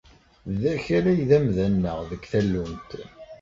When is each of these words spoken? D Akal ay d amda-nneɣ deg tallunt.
D 0.59 0.61
Akal 0.73 1.05
ay 1.11 1.21
d 1.29 1.31
amda-nneɣ 1.37 1.99
deg 2.09 2.21
tallunt. 2.31 2.91